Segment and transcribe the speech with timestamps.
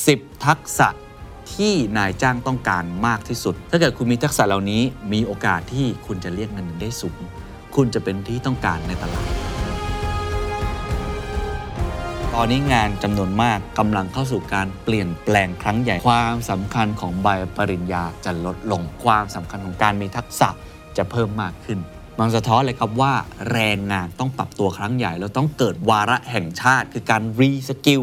[0.00, 0.88] 10 ทักษะ
[1.54, 7.18] ที่นายจ้างต้องการมากที่สุด ถ้าเกิดคุณมีทักษะเหล่านี้มีโอกาสที่คุณจะเรียกเงินได้สูง
[7.76, 9.26] คุณจะเป็นที่ต้องการในตลาด
[12.34, 20.48] ตอนนี้งานจำนวนมากกำลังเข้าสู่การเปลี่ยนแปลงครั้งใหญ่ ความสำคัญของใบปริญญาจะลดลง ความสำคัญของการมีทักษะ
[20.96, 21.78] จะเพิ่มมากขึ้น
[22.18, 23.14] มันสะท้อนเลยครับว่า
[23.52, 28.02] แรงงานต้องปรับตัวครั้งใหญ่แล้วต้องเกิดวาระแห่งชาติ คือการรีสกิล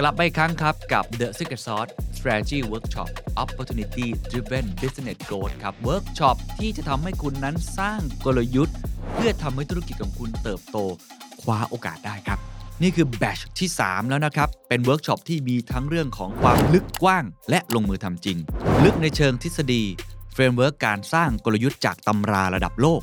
[0.00, 3.08] กลับมาอีกครั้งครับกับ The Secret Sauce Strategy Workshop
[3.42, 8.76] Opportunity Driven Business Growth ครับ Workshop ที่จะทำให้คุณนั้นสร้างกลยุทธ์
[9.14, 10.78] เพื่อทำให้ธุรกิจของคุณเติบโต
[11.42, 12.38] คว้าโอกาสได้ครับ
[12.82, 18.38] นี่คือ batch ที่ 3 แล้วนะครับ เป็นเวิร์กช็อปที่มีทั้งเรื่องของความลึกกว้าง และลงมือทำจริง
[18.84, 19.82] ลึกในเชิงทฤษฎี
[20.34, 23.00] framework การสร้างกลยุทธ์จากตำราระดับโลก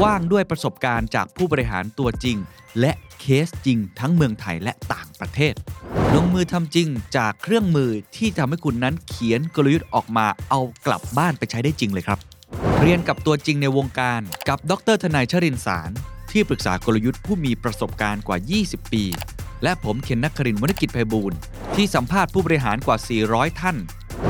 [0.00, 2.36] กว้างด้วยประสบการณ์จากผู้บริหารตัวจริง
[2.80, 5.54] และ เคสจริงทั้งเมืองไทยและต่างประเทศ
[6.14, 12.18] ลงมือทำจริงจากเครื่องมือที่ทำให้คุณนั้นเขียนกลยุทธ์ออกมาเอากลับบ้านไปใช้ได้จริงเลยครับ
[12.80, 15.90] เรียนกับตัวจริงในวงการกับดร.ธนัยชรินทร์สาร
[16.30, 19.04] ที่ปรึกษากลยุทธ์ผู้มีประสบการณ์กว่า 20 ปี
[19.62, 21.36] และผมเคน นครินทร์ วนกิจไพบูลย์
[21.74, 22.96] ที่สัมภาษณ์ผู้บริหารกว่า
[23.28, 23.76] 400 ท่าน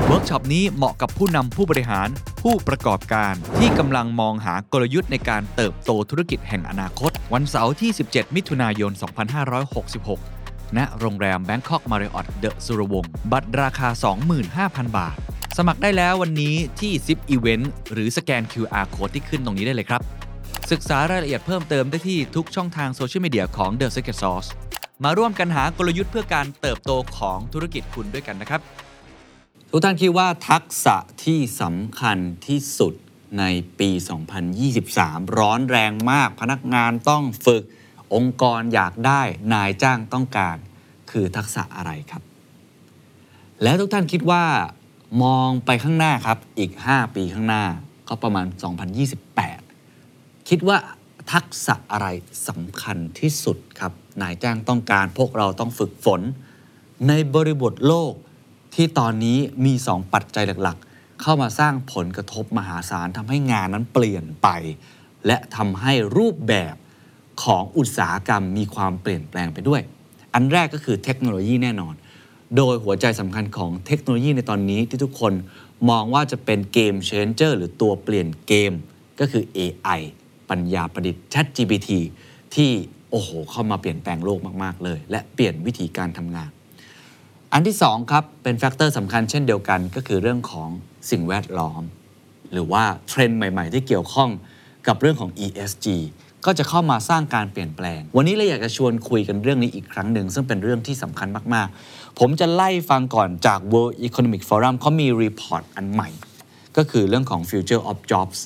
[0.06, 2.08] เวิร์กช็อปนี้เหมาะกับผู้นำผู้บริหาร
[2.48, 8.92] ผู้ประกอบการ ที่กำลังมองหากลยุทธ์ในการเติบโตธุรกิจแห่งอนาคต วันเสาร์ที่ 17 มิถุนายน
[9.84, 13.88] 2566 ณ โรงแรม Bangkok Marriott The สุรวงศ์บัตรราคา
[14.42, 15.16] 25,000 บาท
[15.58, 20.00] สมัครได้แล้ววันนี้ที่ Zip Event หรือสแกน QR Code ที่ขึ้นตรงนี้ได้เลยครับ
[20.70, 24.48] ศึกษารายละเอียดเพิ่มเติมได้ที่ทุกช่องทางโซเชียลมีเดียของ The Secret Sauce
[25.04, 28.62] มาร่วมกันหากลยุทธ์เพื่อการเติบโตของธุรกิจคุณด้วยกันนะครับ
[29.74, 32.94] ทุกท่านคิดว่าทักษะที่สำคัญที่สุด
[33.38, 33.44] ใน
[33.78, 33.90] ปี
[34.62, 37.62] 2023 ร้อนแรงมาก พนักงานต้องฝึก
[38.14, 39.22] องค์กรอยากได้
[39.52, 40.56] นายจ้างต้องการ
[41.10, 42.22] คือทักษะอะไรครับ
[43.62, 44.44] แล้วทุกท่านคิดว่า
[45.22, 47.64] มองไปข้างหน้าครับ อีก 5 ปีข้างหน้า
[48.08, 48.46] ก็ประมาณ
[49.68, 50.76] 2028 คิดว่า
[51.32, 52.06] ทักษะอะไร
[52.48, 56.20] สำคัญที่สุดครับ นายจ้างต้องการ พวกเราต้องฝึกฝน
[57.08, 58.14] ในบริบทโลก
[58.74, 64.48] ที่ตอนนี้มี 2 ปัจจัยหลักๆ เข้ามาสร้างผลกระทบมหาศาลทำให้งานนั้นเปลี่ยนไป
[65.26, 66.74] และทำให้รูปแบบ
[67.44, 69.80] ของอุตสาหกรรมมีความเปลี่ยนแปลงไปด้วย
[70.34, 71.94] อันแรกก็คือเทคโนโลยีแน่นอน
[72.56, 75.32] โดยหัวใจสำคัญของเทคโนโลยีในตอนนี้ที่ทุกคน
[75.90, 78.72] มองว่าจะเป็น game changer หรือตัวเปลี่ยนเกม
[79.20, 80.00] ก็คือ AI
[80.50, 81.90] ปัญญาประดิษฐ์ ChatGPT
[82.54, 82.70] ที่
[83.10, 86.50] โอ้โหเข้ามาเปลี่ยนแปลงโลกมาก ๆ เลย และเปลี่ยนวิธีการทำงาน
[87.54, 90.68] อันที่2ครับเป็น factor สำคัญเช่นเดียวกันก็คือเรื่องของ
[91.10, 91.82] สิ่งแวดล้อม
[92.52, 94.30] หรือว่าเทรนด์ใหม่ๆ ที่เกี่ยวข้อง
[94.86, 95.86] กับเรื่องของ ESG
[96.46, 106.08] ก็จะเข้ามาสร้างการเปลี่ยนแปลง วันนี้เราอยากจะชวนคุยกันเรื่องนี้อีกครั้งหนึ่ง ซึ่งเป็นเรื่องที่สำคัญมาก ๆ ผมจะไล่ฟังก่อนจาก World Economic Forum เขามีรีพอร์ตอันใหม่
[106.76, 108.38] ก็คือเรื่องของ Future of Jobs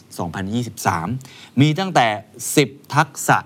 [0.76, 2.06] 2023 มีตั้งแต่
[2.52, 3.38] 10 ทักษะ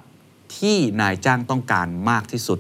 [0.56, 2.58] ที่นายจ้างต้องการมากที่สุด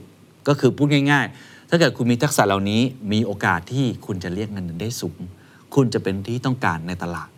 [0.48, 1.34] ก็คือพูดง่าย ๆ
[1.72, 2.82] ถ้าเกิดคุณมีทักษะเหล่านี้
[3.12, 5.18] มีโอกาสที่คุณจะเรียกเงินได้สูง
[5.74, 7.30] คุณจะเป็นที่ต้องการในตลาด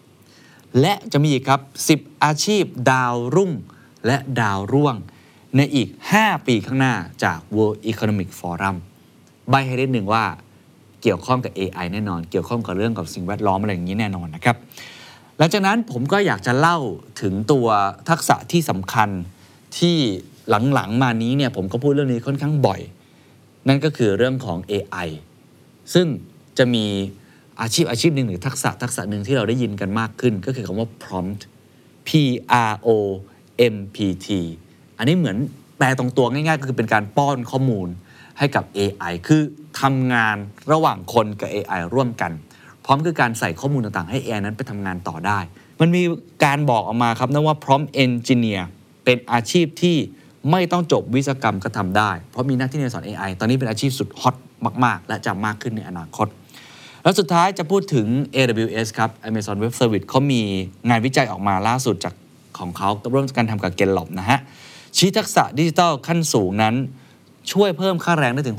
[0.81, 1.60] และจะมีอีกครับ
[1.97, 3.53] 10 อาชีพดาวรุ่ง
[4.06, 4.97] และดาวร่วง
[5.56, 5.88] ในอีก
[6.19, 6.94] 5 ปีข้างหน้า
[7.25, 8.76] จาก World Economic Forum
[9.50, 10.25] ใบให้นิดหนึ่งว่า
[11.03, 14.56] เกี่ยวข้องกับ AI แน่นอน เกี่ยวข้องกับเรื่องกับสิ่งแวดล้อมอะไรอย่างนี้แน่นอนนะครับ
[15.38, 16.78] หลังจากนั้นผมก็อยากจะเล่า
[17.22, 17.66] ถึงตัว
[18.09, 19.09] ทักษะที่สำคัญ
[19.78, 19.97] ที่
[20.75, 22.81] หลังๆมานี้เนี่ยผมก็พูดเรื่องนี้ค่อนข้างบ่อย
[23.68, 25.09] นั่นก็คือเรื่องของ AI
[25.94, 26.06] ซึ่ง
[26.59, 26.86] จะมี
[27.60, 31.42] อาชีพอาชีพหนึ่งหรือทักษะทักษะหนึ่งที่เราได้ยินกันมากขึ้น ก็คือคำว่า prompt
[32.09, 32.10] P
[32.70, 32.88] R O
[33.74, 34.26] M P T
[34.98, 35.36] อันนี้เหมือน
[35.76, 37.88] แปลตรงตัวง่ายๆ ก็คือเป็นการป้อนข้อมูล
[38.38, 39.42] ให้กับ AI คือ
[39.80, 40.36] ทำงาน
[40.72, 42.32] ระหว่างคนกับ AI ร่วมกัน
[42.84, 45.38] พร้อมคือการใส่ข้อมูลต่างๆ ให้ AI นั้นไปทำงานต่อได้
[45.80, 46.03] มันมี
[46.44, 48.62] การบอกออกมาครับนะว่า prompt engineer
[49.04, 49.97] เป็นอาชีพที่
[50.50, 54.34] ไม่ต้องจบวิศกรรมก็ทำได้ เพราะมีหน้าที่ในสอน AI ตอนนี้เป็นอาชีพสุดฮอต
[54.84, 56.27] มาก ๆ และจะมากขึ้นในอนาคต
[57.03, 60.41] แล้วสุดท้ายจะพูดถึง AWS ครับ Amazon Web Service เขามี
[60.89, 62.15] งานวิจัยออกมาล่าสุดจาก
[62.59, 64.39] ของเขาร่วมกันทำกับเกนหลบนะฮะ
[64.97, 66.74] ชี้ทักษะดิจิทัลขั้นสูงนั้น
[67.53, 68.59] ช่วยเพิ่มค่าแรงได้ถึง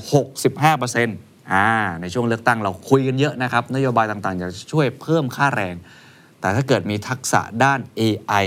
[0.76, 1.68] 65%อ่า
[2.02, 5.76] ในช่วงเลือกตั้งเราคุยกันเยอะนะครับ นโยบายต่างๆจะช่วยเพิ่มค่าแรง
[6.40, 8.46] แต่ถ้าเกิดมีทักษะด้าน AI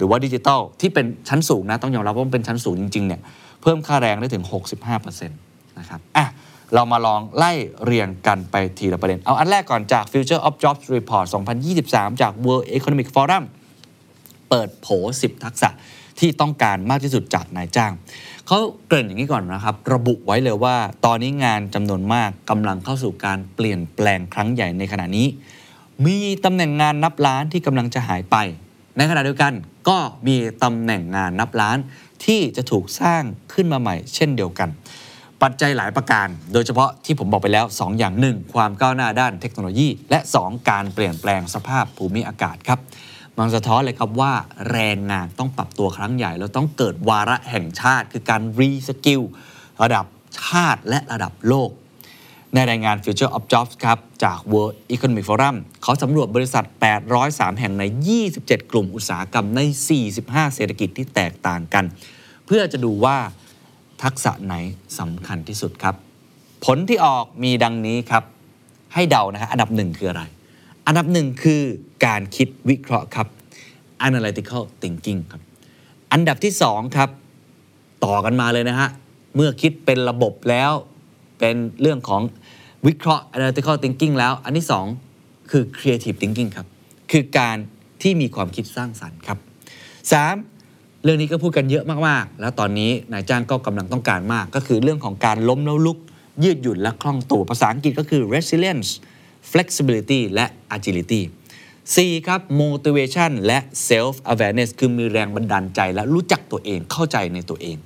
[0.00, 3.20] หรือว่าดิจิทัลที่เป็นชั้นสูงนะต้องยอมรับว่ามันเป็นชั้นสูงจริงๆเนี่ย
[3.62, 4.44] เพิ่มค่าแรงได้ถึง
[4.90, 6.26] 65%นะครับอะ
[6.74, 7.52] เรามาลองไล่
[7.84, 11.26] เรียงกันไปทีละประเด็น เอาอันแรกก่อนจาก Future of Jobs Report
[11.72, 13.44] 2023 จาก World Economic Forum
[14.48, 14.86] เปิดโผ
[15.20, 15.70] 10 ทักษะ
[16.18, 17.92] ที่ต้องการมากที่สุดจากนายจ้าง
[18.46, 25.26] เขาเกริ่นอย่างนี้ก่อนนะครับ ระบุไว้เลยว่า ตอนนี้งานจำนวนมากกำลังเข้าสู่การเปลี่ยนแปลงครั้งใหญ่ในขณะนี้
[26.06, 28.36] มีตำแหน่งงานนับล้านที่กำลังจะหายไป
[29.00, 29.52] ในขณะเดียวกัน
[29.88, 31.78] ก็มีตำแหน่งงานนับล้าน
[32.24, 34.68] ที่จะถูกสร้างขึ้นมาใหม่ เช่นเดียวกัน
[35.42, 42.78] ปัจจัยหลายประการ โดยเฉพาะที่ผมบอกไปแล้ว 2 อย่าง 1 ความก้าวหน้าด้านเทคโนโลยี และ 2 การเปลี่ยนแปลงสภาพภูมิอากาศครับ
[43.38, 44.32] มันสะท้อนเลยครับว่า
[44.70, 49.22] แรงงานต้องปรับตัวครั้งใหญ่ แล้วต้องเกิดวาระแห่งชาติ คือการรีสกิล
[49.82, 50.04] ระดับ
[50.42, 51.70] ชาติและระดับโลก
[52.54, 56.64] ในรายงาน Future of Jobs ครับจาก World Economic Forum เขาสำรวจบริษัท
[57.12, 57.84] 803 แห่งใน
[58.26, 59.60] 27 กลุ่มอุตสาหกรรมใน
[60.08, 61.84] 45 เศรษฐกิจที่แตกต่างกัน
[62.46, 63.16] เพื่อจะดูว่า
[64.02, 64.54] ทักษะไหน
[64.98, 65.94] สำคัญที่สุดครับ
[66.64, 68.24] ผลที่ออกมีดังนี้ครับ
[68.94, 70.22] ให้เดานะฮะอันดับหนึ่งคืออะไร
[70.86, 71.62] อันดับหนึ่งคือ
[72.06, 73.26] การคิดวิเคราะห์ครับ
[74.06, 75.42] analytical thinking ครับ
[76.12, 77.10] อันดับที่สองครับ
[78.04, 78.88] ต่อกันมาเลยนะฮะ
[79.36, 80.72] เมื่อคิดเป็นระบบแล้ว
[81.38, 82.22] เป็นเรื่องของ
[82.86, 84.86] วิเคราะห์ analytical thinking แล้ว อันที่สอง
[85.50, 86.66] คือ creative thinking ครับ
[87.10, 87.56] คือการ
[88.02, 89.38] ที่มีความคิดสร้างสรรค์ครับ
[90.20, 91.02] 3.
[91.04, 95.98] เรื่องนี้ก็พูดกันเยอะมาก ๆ แล้วตอนนี้นายจ้างก็กำลังต้องการมาก ก็คือเรื่องของการล้มแล้วลุก
[96.44, 98.90] ยืดหยุ่นและคล่องตัวภาษาอังกฤษก็คือ resilience
[99.50, 100.46] flexibility และ
[100.76, 101.20] agility
[101.74, 102.26] 4.
[102.26, 107.76] ครับ motivation และ self awareness คือมีแรงบันดาลใจและรู้จักตัวเองเข้าใจในตัวเอง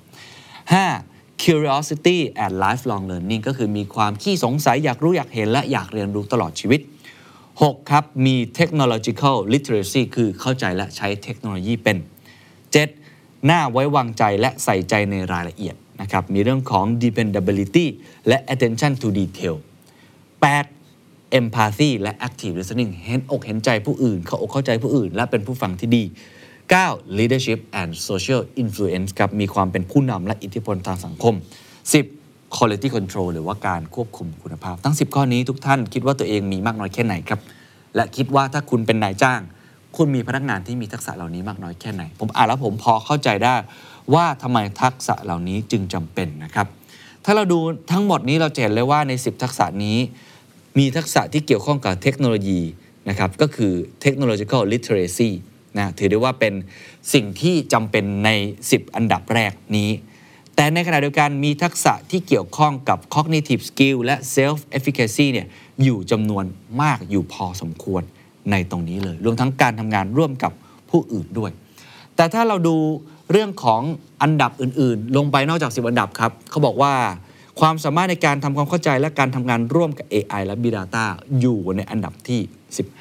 [0.73, 1.13] 5.
[1.42, 6.81] Curiosity and lifelong learning ก็คือมีความขี้สงสัยอยากรู้อยากเห็นและอยากเรียนรู้ตลอดชีวิต
[7.34, 7.90] 6.
[7.90, 11.96] ครับ มี technological literacy คือเข้าใจและใช้เทคโนโลยีเป็น
[12.72, 13.50] 7.
[13.50, 17.86] น่าไว้วางใจและใส่ใจในรายละเอียดนะครับ มีเรื่องของ dependability
[18.28, 19.54] และ attention to detail
[20.42, 21.38] 8.
[21.40, 26.04] empathy และ active listening เห็นอกเห็นใจผู้อื่น เข้าอกเข้าใจผู้อื่น และเป็นผู้ฟังที่ดี
[26.72, 27.19] 9.
[27.19, 31.34] leadership and social influence ครับมีความเป็นผู้นำและอิทธิพลทางสังคม
[31.94, 32.56] 10.
[32.56, 37.40] quality control หรือว่าการควบคุมคุณภาพ ทั้ง 10 ข้อนี้ทุกท่านคิดว่าตัวเองมีมากน้อยแค่ไหนครับ
[37.96, 39.40] และคิดว่าถ้าคุณเป็นนายจ้าง
[39.96, 43.56] คุณมีพนักงานที่มีทักษะเหล่านี้มากน้อยแค่ไหน ผมอ่านแล้วผมพอเข้าใจได้
[44.14, 46.67] ว่าทำไมทักษะเหล่านี้จึงจำเป็นนะครับ
[47.25, 47.58] ถ้าเราดู
[47.93, 49.99] ทั้งหมดนี้เราจะเห็นเลยว่าใน 10 ทักษะนี้
[50.78, 52.60] มีทักษะที่เกี่ยวข้องกับเทคโนโลยี
[53.08, 53.72] นะครับก็คือ
[54.05, 55.31] technological literacy
[55.79, 56.55] นะถือได้ว่าเป็น
[57.12, 58.31] สิ่งที่จำเป็นใน
[58.65, 59.91] 10 อันดับแรกนี้
[60.56, 65.47] แต่ในขณะเดียวกันมีทักษะที่เกี่ยวข้องกับ cognitive skill และ self efficacy เนี่ย
[65.82, 66.44] อยู่จำนวน
[66.82, 68.03] มากอยู่พอสมควร
[68.50, 70.53] ในตรงนี้เลย รวมทั้งการทำงานร่วมกับ
[70.91, 71.50] ผู้อื่นด้วย
[72.17, 72.77] แต่ถ้าเราดู
[73.31, 73.81] เรื่องของ
[74.23, 76.94] อันดับอื่นๆ ลงไปนอกจาก 10 อันดับครับเขาบอกว่า
[77.61, 81.05] ความสามารถในการทำความเข้าใจและการทำงานร่วมกับ AI และ Big Data
[81.41, 82.41] อยู่ในอันดับที่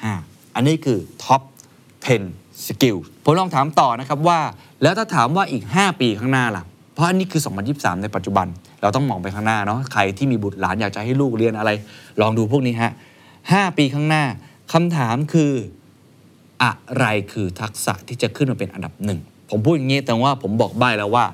[0.00, 1.42] 15 อันนี้คือ Top
[2.16, 4.40] 10 Skill ผมลองถามต่อนะครับว่า
[4.82, 6.64] แล้วถ้าถามว่าอีก 5 ปีข้างหน้าล่ะ
[6.94, 7.42] เพราะอันนี้คือ
[7.72, 8.46] 2023 ในปัจจุบัน
[8.82, 11.70] เราต้องมองไปข้างหน้าเนาะใครที่มีบุตรหลานอยากจะให้ลูกเรียนอะไร
[12.20, 12.92] ลองดูพวกนี้ฮะ
[13.34, 14.24] 5ปีข้างหน้า
[14.72, 15.52] คำถามคือ
[16.62, 19.20] อะไรคือทักษะที่จะขึ้นมาเป็นอันดับหนึ่ง
[19.50, 21.24] ผมพูดอย่างนี้แต่ว่าผมบอกใบ้แล้วว่า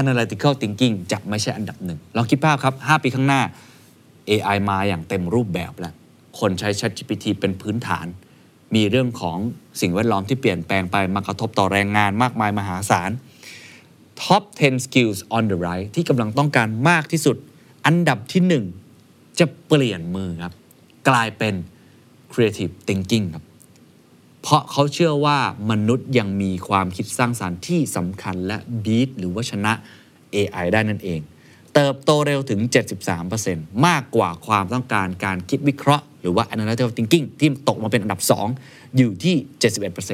[0.00, 3.40] analytical thinking จะไม่ใช่อันดับหนึ่งลองคิดภาพครับ 5 ปีข้างหน้า
[4.28, 5.94] AI มาอย่างเต็มรูปแบบแล้ว
[6.38, 8.06] คนใช้ ChatGPT เป็นพื้นฐาน
[8.74, 9.38] มีเรื่องของ
[9.80, 13.10] สิ่งแวดล้อมที่เปลี่ยนแปลงไปมากระทบต่อแรงงานมากมายมหาศาล
[14.22, 17.36] Top 10 skills on the right ที่กำลังต้องการมากที่สุด
[17.86, 18.62] อันดับที่
[18.96, 20.54] 1 จะเปลี่ยนมือครับ
[21.08, 21.54] กลายเป็น
[22.32, 23.44] creative thinking ครับ
[24.42, 25.38] เพราะเขาเชื่อว่า
[25.70, 29.72] มนุษย์ยังมีความคิดสร้างสารรค์ที่สำคัญและบีทหรือว่าชนะ
[30.34, 31.20] AI ได้นั่นเอง
[31.74, 32.60] เติบโตเร็วถึง
[33.22, 38.20] 73%มากกว่าความต้องการการคิดวิเคราะห์ หรือว่า analytical thinking ที่ตกมาเป็นอันดับ
[38.58, 39.34] 2 อยู่ที่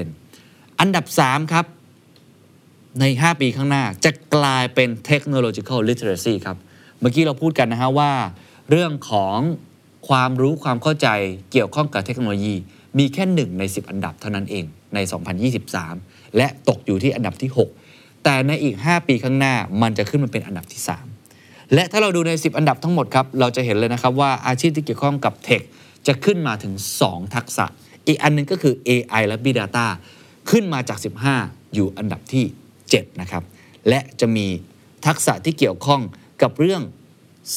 [0.01, 1.65] 71%อันดับ 3 ครับ
[3.01, 6.57] ใน 5 ปีข้างหน้าจะกลายเป็น technological literacy ครับ
[7.01, 8.13] เมื่อกี้เราพูดกันนะฮะว่า
[8.71, 9.39] เรื่องของ
[10.09, 11.09] ความรู้ความเข้าใจ
[11.53, 12.55] เกี่ยวข้องกับเทคโนโลยี
[12.99, 14.65] มีแค่หนึ่งใน 10 อันดับเท่านั้นเอง
[14.95, 14.99] ใน
[15.69, 17.51] 2023 และตกอยู่ที่อันดับที่
[17.87, 20.81] 6 แต่ในอีก 5 ปีข้างหน้ามันจะขึ้นมาเป็นอันดับที่
[21.27, 25.61] 3 และถ้าเราดูใน 10 อันดับทั้งหมดครับ เราจะเห็นเลยนะครับว่าอาชีพที่เกี่ยวข้องกับเทค
[26.07, 27.65] จะขึ้นมาถึง 2 ทักษะ
[28.07, 29.87] อีกอันหนึงก็คือ AI และ Big Data
[30.51, 30.99] ขึ้นมาจาก
[31.37, 32.45] 15 อยู่อันดับที่
[32.83, 33.43] 7 นะครับ
[33.89, 34.47] และจะมี
[35.07, 36.01] ทักษะที่เกี่ยวข้อง
[36.43, 36.83] กับเรื่อง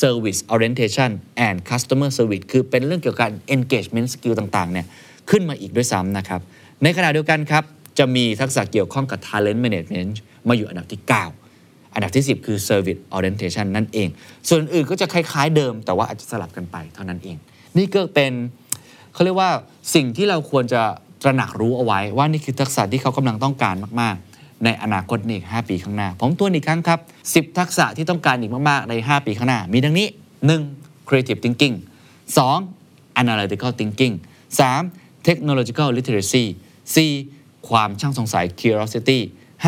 [0.01, 1.11] Service Orientation
[1.47, 4.87] and Customer Service คือเป็นเรื่องเกี่ยวกับ engagement skill ต่างๆ เนี่ย
[5.29, 6.41] ขึ้นมาอีกด้วยซ้ำนะครับ
[6.83, 7.63] ในขณะเดียวกันครับ
[7.99, 10.13] จะมีทักษะเกี่ยวข้องกับ talent management
[10.47, 14.07] มาอยู่อันดับที่ 9 อันดับที่ 10 คือ service orientation นั่นเอง
[14.49, 17.37] ส่วนอื่นก็จะคล้ายๆเดิม แต่ว่าอาจจะสลับกันไปเท่านั้นเอง
[17.77, 18.33] นี่ก็เป็น
[19.13, 19.51] เขาเรียกว่า
[19.95, 20.81] สิ่งที่เราควรจะ
[21.23, 26.99] ตระหนักรู้เอาไว้ ว่านี่คือทักษะที่เขากำลังต้องการมากๆ ในอนาคตนี่5ปีข้างหน้า ผมทวนอีกครั้งครับ
[27.33, 30.07] 10 ทักษะที่ต้องการอีกมากๆ ใน 5 ปีข้างหน้า มีดังนี้
[30.57, 31.07] 1.
[31.07, 31.75] creative thinking
[32.47, 33.21] 2.
[33.21, 34.13] analytical thinking
[34.69, 35.27] 3.
[35.27, 36.45] technological literacy
[37.05, 37.69] 4.
[37.69, 39.19] ความช่างสงสัย curiosity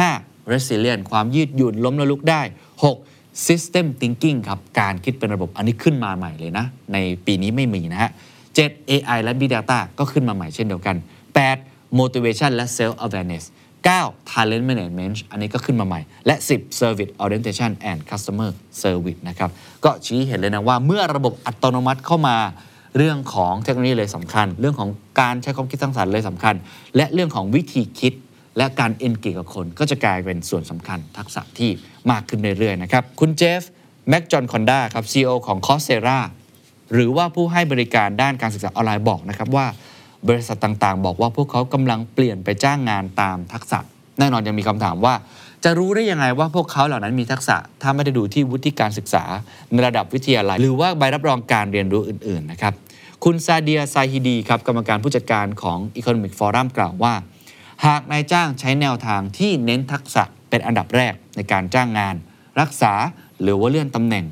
[0.06, 0.52] 5.
[0.54, 2.42] resilient ความยืดหยุ่นล้มและลุกได้
[2.84, 3.15] 6.
[3.48, 8.12] System thinking ครับ การคิดเป็นระบบอันนี้ขึ้นมาใหม่เลยนะ ในปีนี้ไม่มีนะฮะ
[8.56, 8.90] 7.
[8.92, 10.96] AI และ Big Data ก็ขึ้นมาใหม่เช่นเดียวกัน
[11.48, 12.00] 8.
[12.00, 13.44] motivation และ self awareness
[13.88, 14.32] 9.
[14.32, 16.80] talent management อันนี้ก็ขึ้นมาใหม่ และ 10.
[16.80, 18.50] service orientation and customer
[18.82, 19.50] service นะครับ
[19.86, 22.38] ก็ชี้เห็นเลยนะว่าเมื่อระบบอัตโนมัติเข้ามา
[22.98, 24.90] เรื่องของเทคโนโลยีเลยสำคัญ เรื่องของ
[25.22, 26.56] การใช้ความคิดสร้างสรรค์เลยสำคัญ
[26.96, 28.14] และเรื่องของวิธีคิด
[28.58, 31.72] และการเอนเกจกับคนก็จะกลายเป็นส่วนสำคัญทักษะที่
[32.12, 33.62] มากขึ้นเรื่อยๆนะครับ คุณเจฟ
[34.10, 36.20] แม็กจอนคอนด้าครับ CEO ของ c o s e r a
[36.94, 39.66] หรือว่าผู้ให้บริการด้านการศึกษาออนไลน์บอกนะครับว่า
[40.28, 43.80] บริษัทต่างๆ บอกว่าพวกเขากำลังเปลี่ยนไปจ้างงานตามทักษะ
[44.20, 45.16] แน่นอนยังมีคำถามว่า
[45.64, 49.24] จะรู้ได้ยังไงว่าพวกเขาเหล่านั้นมีทักษะ ถ้าไม่ได้ดูที่วุฒิการศึกษา
[49.72, 52.74] ในระดับวิทยาลัย หรือว่าใบรับรองการเรียนรู้อื่นๆนะครับ
[53.24, 57.14] คุณซาเดียไซฮิดีครับกรรมการผู้จัดการของ Economic Forum กล่าวว่า
[57.86, 62.16] หากนายจ้างใช้แนวทางที่เน้นทักษะเป็นอันดับแรกในการจ้างงาน
[62.60, 62.94] รักษา
[63.42, 64.26] หรือว่าเลื่อนตำแหน่ง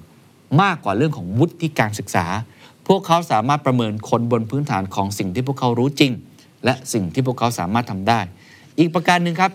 [0.62, 2.26] มากกว่าเรื่องของวุฒิการศึกษา
[2.88, 6.12] พวกเขาสามารถประเมินคนบนพื้นฐานของสิ่งที่พวกเขารู้จริง
[6.66, 8.20] และสิ่งที่พวกเขาสามารถทำได้
[8.80, 9.52] อีกประการหนึ่งครับ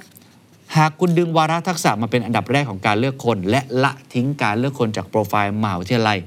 [0.76, 6.18] หากคุณดึงวาระทักษะมาเป็นอันดับแรกของการเลือกคน และละทิ้งการเลือกคนจากโปรไฟล์มหาวิทยาลัย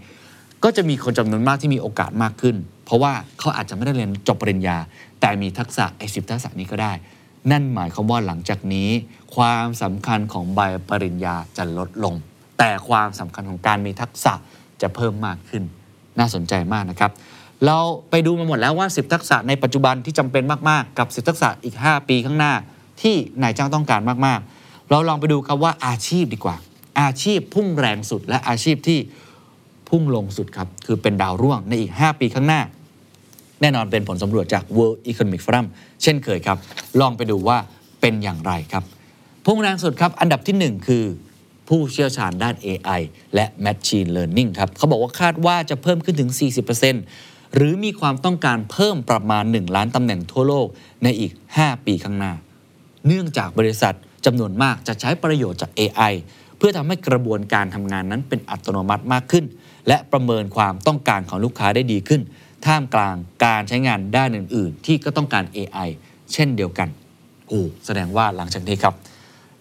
[0.63, 4.77] ก็จะมีคนจำนวนมากที่มีโอกาสมากขึ้น เพราะว่าเขาอาจจะไม่ได้เรียนจบปริญญา
[5.22, 6.94] แต่มีทักษะไอ้สิทักษะนี้ก็ได้
[7.51, 8.89] นั่นหมายความว่าหลังจากนี้
[9.36, 12.15] ความสำคัญของใบปริญญาจะลดลง
[12.57, 14.33] แต่ความสำคัญของการมีทักษะ
[14.81, 15.63] จะเพิ่มมากขึ้น
[16.19, 17.12] น่าสนใจมากนะครับ
[17.65, 17.77] เรา
[18.10, 22.53] ไปดูมาหมดแล้วว่า 10 ทักษะในปัจจุบันที่จำเป็นมากๆ กับ 10 ทักษะอีก 5 ปีข้างหน้า
[23.01, 26.55] ที่นายจ้างต้องการมากๆ เราลองไปดูครับว่าอาชีพดีกว่า
[27.01, 29.00] อาชีพพุ่งแรงสุดและอาชีพที่
[29.89, 32.62] พุ่งลงสุดครับคือเป็นดาวร่วงในอีก 5 ปีข้างหน้า
[33.62, 35.68] แน่นอนเป็นผลสำรวจจาก World Economic Forum
[36.01, 36.58] เช่นเคยครับ
[37.00, 37.58] ลองไปดูว่า
[38.01, 38.84] เป็นอย่างไรครับ
[39.46, 41.06] พุ่งแรงสุดครับ อันดับที่ 1 คือ
[41.70, 43.01] ผู้เชี่ยวชาญด้าน AI
[43.36, 46.32] และ Machine Learning ครับเขาบอกว่าคาดว่าจะเพิ่มขึ้นถึง
[46.94, 50.68] 40%หรือมีความต้องการเพิ่มประมาณ 1 ล้านตำแหน่งทั่วโลก
[51.03, 52.34] ในอีก 5 ปีข้างหน้า
[53.08, 56.13] เนื่องจากบริษัทจำนวนมากจะใช้ประโยชน์จาก AI
[56.58, 59.46] เพื่อทำให้กระบวนการทำงานนั้นเป็นอัตโนมัติมากขึ้น
[59.88, 62.22] และประเมินความต้องการของลูกค้าได้ดีขึ้น
[62.65, 63.15] ท่ามกลาง
[63.46, 65.89] การใช้งานด้านอื่น ๆ ที่ก็ต้องการ AI
[66.34, 66.89] เช่นเดียวกัน
[67.48, 68.96] โอ้แสดงว่าหลังจากนี้ครับ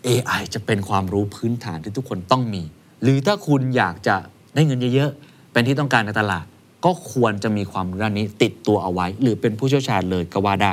[0.07, 2.63] AI จะเป็นความรู้พื้นฐานที่ทุกคนต้องมี
[3.03, 4.17] หรือถ้าคุณอยากจะ
[4.55, 6.45] ได้เงินเยอะๆ เป็นที่ต้องการในตลาด
[6.85, 10.73] ก็ควรจะมีความรู้ด้านนี้ติดตัวเอาไว้ หรือเป็นผู้เชี่ยวชาญเลยก็ว่าได้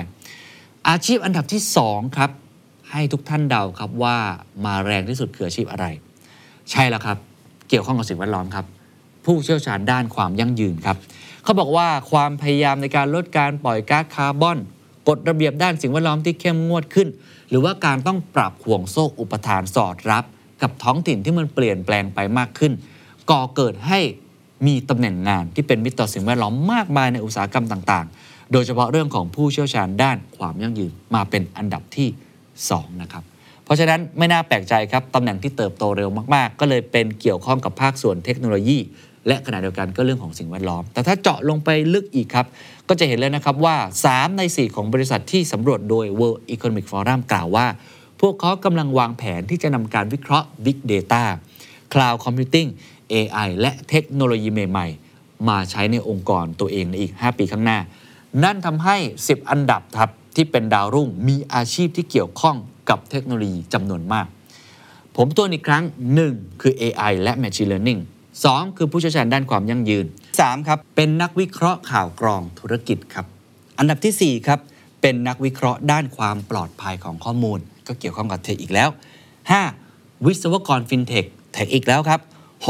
[0.90, 2.32] อาชีพอันดับที่ 2 ครับ
[2.92, 4.18] ให้ทุกท่านเดาครับว่า
[4.66, 5.86] มาแรงที่สุดคืออาชีพอะไร
[6.72, 7.18] ใช่แล้วครับ
[7.70, 8.66] เกี่ยวข้องกับสิ่งแวดล้อมครับ
[9.28, 10.98] ผู้เชี่ยวชาญด้านความยั่งยืนครับ
[11.44, 14.58] เขาบอกว่าความพยายามในการลดการปล่อยก๊าซคาร์บอน
[15.08, 17.08] กฎระเบียบด้านสิ่งแวดล้อมที่เข้มงวดขึ้น
[17.50, 20.24] หรือว่าการต้องปรับห่วงโซ่อุปทานสอดรับ
[20.62, 22.74] กับท้องถิ่นที่มันเปลี่ยนแปลงไปมากขึ้น
[23.32, 24.00] ก่อเกิดให้
[24.68, 32.08] มีตำแหน่งงานที่เป็นมิตรต่อสิ่งแวดล้อมมากมายในอุตสาหกรรมต่างๆ โดยเฉพาะเรื่องของผู้เชี่ยวชาญด้านความยั่งยืนมาเป็นอันดับที่
[32.56, 33.24] 2 นะครับ
[33.64, 38.78] เพราะฉะนั้นไม่น่าแปลกใจครับตำแหน่งที่เติบโตเร็วมากๆ ก็เลยเป็นเกี่ยวข้องกับภาคส่วนเทคโนโลยี
[39.28, 42.46] และขณะเดียวกันก็เรื่องของสิ่งแวดล้อม แต่ถ้าเจาะลงไปลึกอีกครับ
[42.88, 43.76] ก็จะเห็นเลยนะครับว่า
[44.10, 47.68] 3 ใน 4 ของบริษัทที่สำรวจโดย World Economic Forum กล่าวว่า
[48.22, 51.24] พวกเขากำลังวางแผนที่จะนำการวิเคราะห์ Big Data
[51.94, 52.70] Cloud Computing
[53.14, 57.80] AI และเทคโนโลยีใหม่ๆ มาใช้ในองค์กรตัวเองในอีก 5 ปีข้างหน้า
[58.44, 62.58] นั่นทำให้ 10 อันดับครับที่เป็นดาวรุ่งมีอาชีพที่เกี่ยวข้อง
[62.90, 64.28] กับเทคโนโลยีจำนวนมาก
[65.16, 65.84] ผมตัวอีกครั้ง
[66.24, 68.02] 1 คือ AI และ Machine Learning
[68.46, 70.06] 2 คือผู้เชี่ยวชาญด้านความยั่งยืน
[70.38, 73.25] 3 ครับเป็นนักวิเคราะห์ข่าวกรองธุรกิจครับ
[73.77, 74.60] อันดับทีสี่ 4 ครับ
[75.01, 78.89] เป็นนักวิเคราะห์ด้านความปลอดภัยของข้อมูล ก็เกี่ยวข้องกับ tech อีกแล้ว
[79.58, 80.25] 5.
[80.25, 82.20] วิศวกร fintech tech อีกแล้วครับ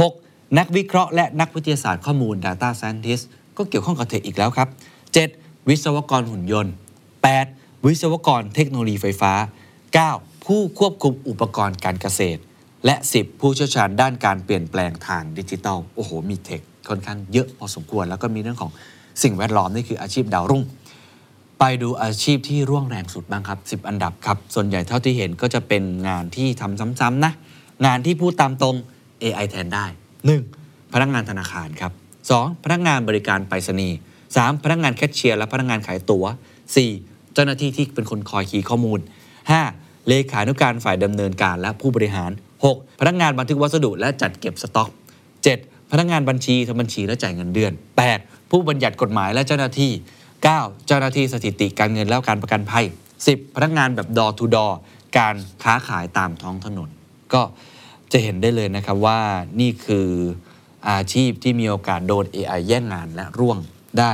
[0.04, 0.58] 6.
[0.58, 3.24] นักวิเคราะห์และนักวิทยาศาสตร์ข้อมูล Data Scientist
[3.58, 4.68] ก็เกี่ยวข้องกับ tech อีกแล้วครับ
[5.18, 5.70] 7.
[5.70, 6.74] วิศวกรหุ่นยนต์
[7.30, 7.86] 8.
[7.86, 9.34] วิศวกรเทคโนโลยีไฟฟ้า
[10.10, 10.46] 9.
[10.46, 12.42] ผู้ควบคุมอุปกรณ์การเกษตร
[12.86, 18.72] และ 10 ผู้เชี่ยวชาญด้านการเปลี่ยนแปลงทางดิจิทัลโอ้โห มีเทคค่อนข้างเยอะพอสมควร แล้วก็มีเรื่องของ
[19.24, 20.64] สิ่งแวดล้อมนี่คืออาชีพดาวรุ่ง
[21.60, 27.32] ไปดูอาชีพที่ร่วงแรงสุดบ้างครับ 10 อันดับครับ ส่วนใหญ่เท่าที่เห็นก็จะเป็นงานที่ทำซ้ำๆนะ
[27.86, 28.76] งานที่พูดตามตรง
[29.24, 29.86] AI แทนได้
[30.40, 30.94] 1.
[30.94, 31.92] พนักงานธนาคารครับ
[32.28, 32.64] 2.
[32.64, 33.98] พนักงานบริการไปรษณีย์
[34.30, 34.64] 3.
[34.64, 36.26] พนักงานแคชเชียร์และพนักงานขายตัว๋ว
[36.80, 37.34] 4.
[37.34, 39.00] เจ้าหน้าที่ที่เป็นคนคอยคีย์ข้อมูล
[39.54, 40.08] 5.
[40.08, 42.32] เลขานุการฝ่ายดำเนินการและผู้บริหาร
[42.66, 43.00] 6.
[43.00, 44.90] พนักงานบันทึกวัสดุและจัดเก็บสต็อก
[45.42, 45.92] 7.
[45.92, 47.72] พนักงานบัญชีทำบัญชีและจ่ายเงินเดือน
[48.12, 48.50] 8.
[48.52, 49.92] ผู้บัญญัติกฎหมายและเจ้าหน้าที่
[50.40, 50.88] 9.
[50.88, 52.86] เจ้าหน้าที่สถิติการเงินและการประกันภัย
[53.22, 53.56] 10.
[53.56, 54.74] พนักงานแบบ door to door
[55.18, 56.90] การค้าขายตามท้องถนน
[57.34, 57.42] ก็
[58.12, 59.20] จะเห็นได้เลยนะครับว่า
[59.60, 60.08] นี่คือ
[60.90, 63.58] อาชีพที่มีโอกาสโดน AI แย่งงานและร่วง
[64.00, 64.14] ได้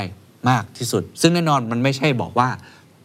[0.50, 2.50] มากที่สุด ซึ่งแน่นอนมันไม่ใช่บอกว่า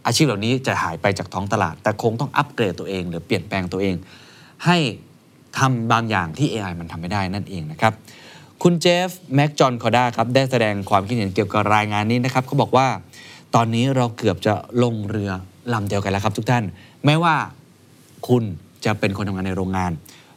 [0.07, 3.95] อาชีพเหล่านี้จะหายไปจากท้องตลาด แต่คงต้องอัปเกรดตัวเอง หรือเปลี่ยนแปลงตัวเอง
[4.66, 4.78] ให้
[5.58, 7.92] ทำบางอย่างที่ AI มันทำไม่ได้นั่นเองนะครับ
[8.62, 12.86] คุณ Jeff Maggioncalda ครับได้แสดงความคิดเห็นเกี่ยวกับรายงานนี้นะครับเขาบอกว่า
[13.54, 15.30] ตอนนี้เราเกือบจะลงเรือ
[15.72, 16.64] ลำเดียวกันแล้วครับทุกท่าน
[17.04, 17.36] ไม่ว่า
[18.28, 18.44] คุณ
[18.84, 19.92] จะเป็นคนทำงานในโรงงาน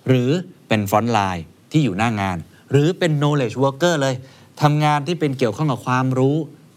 [0.08, 0.30] หรือ
[0.68, 2.38] เป็น frontline ที่อยู่หน้างาน
[2.72, 4.16] หรือเป็น knowledge worker เลย
[4.62, 6.36] ทำงานที่เป็นเกี่ยวข้องกับความรู้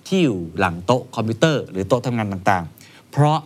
[0.08, 3.38] ที่อยู่หลังโต๊ะคอมพิวเตอร์ หรือโต๊ะทำงานต่างๆ เพราะ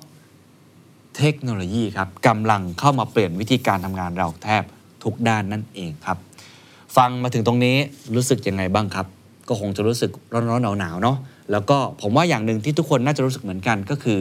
[1.18, 4.62] เทคโนโลยีครับกำลังเข้ามาเปลี่ยนวิธีการทำงานเราแทบ
[5.08, 6.18] ทุกด้านนั่นเองครับ
[6.96, 7.76] ฟังมาถึงตรงนี้
[8.16, 9.06] รู้สึกยังไงบ้างครับ
[9.48, 11.16] ก็คงจะรู้สึกร้อนๆหนาวๆเนาะ
[11.52, 14.18] แล้วก็ผมว่าอย่างหนึ่งที่ทุกคนน่าจะรู้สึกเหมือนกันก็คือ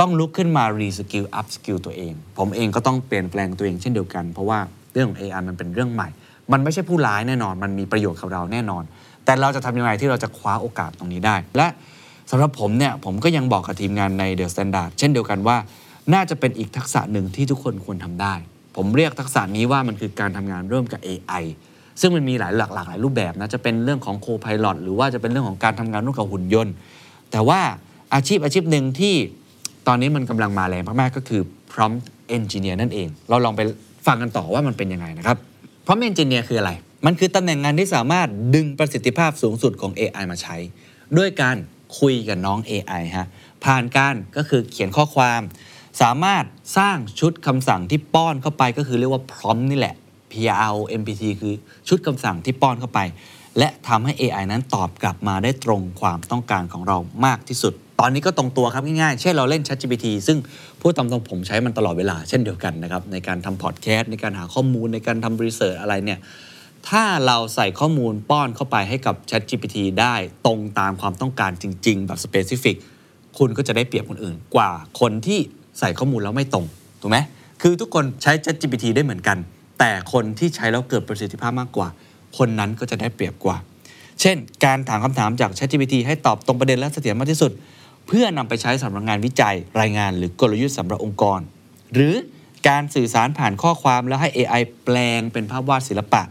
[0.00, 4.58] ต้องลุกขึ้นมา reskill upskill ตัวเอง ผมเองก็ต้องเปลี่ยนแปลงตัวเองเช่นเดียวกัน เพราะว่า
[4.92, 6.08] เรื่องของ AI มันเป็นเรื่องใหม่
[6.52, 8.82] มันไม่ใช่ผู้ร้ายแน่นอน มันมีประโยชน์กับเราแน่นอน
[9.24, 11.66] แต่เราจะทำยังไงที่เราจะคว้าโอกาสตรงนี้ได้ และ
[12.30, 15.56] สำหรับผมเนี่ยผมก็ยังบอกกับทีมงานใน The Standard เช่นเดียวกันว่า
[16.14, 18.34] น่าจะเป็นอีกทักษะหนึ่งที่ทุกคนควรทำได้
[18.78, 21.44] ผมเรียกทักษะนี้ว่ามันคือการทำงานร่วมกับ AI
[22.00, 26.74] ซึ่งมันมีหลายหลากหลายรูปแบบนะ จะเป็นเรื่องของโคพาย o t หรือว่าจะเป็นเรื่องของการทำงานร่วมกับหุ่นยนต์
[27.30, 27.60] แต่ว่า
[28.14, 29.14] อาชีพอาชีพหนึ่งที่
[29.86, 32.04] ตอนนี้มันกำลังมาแรงมากๆก็คือ prompt
[32.36, 33.60] engineer นั่นเอง เราลองไป
[34.06, 35.38] ฟังกันต่อว่ามันเป็นยังไงนะครับ
[35.86, 36.72] prompt engineer คืออะไร
[37.06, 40.56] มันคือตำแหน่งงานที่สามารถดึงประสิทธิภาพสูงสุดของ AI มาใช้
[41.18, 41.56] ด้วยการ
[41.98, 43.28] คุยกับน้อง AI ฮะ
[43.64, 45.40] ผ่านการก็คือเขียนข้อความ
[46.00, 46.44] สามารถ
[46.76, 49.94] สร้างชุดคำสั่งที่ป้อนเข้าไปก็คือเรียกว่า prompt นี่แหละ
[50.30, 50.34] P
[50.68, 51.54] R O M P T คือ
[51.88, 53.00] ชุดคำสั่งที่ป้อนเข้าไป
[53.58, 60.38] และทำให้ AI นั้นตอบกลับมาได้ตรงความต้องการของเรามากที่สุด ตอนนี้ก็ตรงตัวครับง่ายๆ เช่นเราเล่น ChatGPT ซึ่ง
[60.80, 66.18] พูดตามตรงผมใช้มันตลอดเวลาเช่นเดียวกันนะครับ ในการทำพอดแคสต์ในการหาข้อมูลในการทำรีเสิร์ชอะไรเนี่ย
[66.88, 70.14] ถ้าเราใส่ข้อมูลป้อนเข้าไปให้กับ ChatGPT ได้
[70.46, 72.76] ตรงตามความต้องการจริง ๆ แบบ specific
[73.38, 75.40] คุณก็จะได้เปรียบคนอื่นกว่าคนที่
[75.78, 76.64] ใส่ข้อมูลแล้วไม่ตรง
[77.00, 77.18] ถูกไหม
[77.62, 79.38] คือทุกคนใช้ ChatGPT ได้เหมือนกัน
[79.78, 81.88] แต่คนที่ใช้แล้วเกิดประสิทธิภาพมากกว่า
[82.38, 83.56] คนนั้นก็จะได้เปรียบกว่า
[84.20, 87.52] เช่น การถามคำถามจาก ChatGPT ให้ตอบตรงประเด็นและเสถียรมากที่สุด
[88.06, 91.40] เพื่อนำไปใช้สำหรับงานวิจัยรายงาน หรือกลยุทธ์สำหรับองค์กร
[91.94, 92.14] หรือ
[92.68, 96.22] การสื่อสารผ่านข้อความแล้วให้ AI แปลงเป็นภาพวาดศิลปะ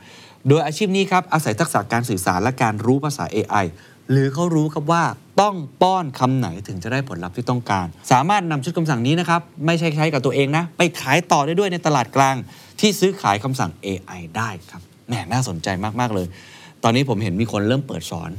[0.47, 3.65] โดยอาชีพนี้ครับอาศัยทักษะการสื่อสารและการรู้ภาษา AI
[4.11, 5.03] หรือเขารู้ครับว่า
[5.41, 12.35] ต้องป้อนคำไหนถึงจะได้ผลลัพธ์ที่ต้องการ สามารถนำชุดคำสั่งนี้นะครับ ไม่ใช่ใช้กับตัวเองนะ ไปขายต่อได้ด้วยในตลาดกลาง
[12.79, 15.67] ที่ซื้อขายคำสั่ง AI ได้ครับแหมน่าสนใจ
[15.99, 16.27] มาก ๆ เลย
[16.83, 18.31] ตอนนี้ผมเห็นมีคนเริ่มเปิดสอน